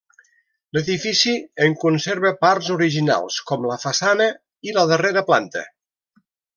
L'edifici 0.77 1.33
en 1.65 1.75
conserva 1.83 2.33
parts 2.47 2.71
originals 2.79 3.39
com 3.53 3.71
la 3.73 3.79
façana 3.87 4.31
i 4.71 4.79
la 4.81 4.91
darrera 4.95 5.29
planta. 5.33 5.69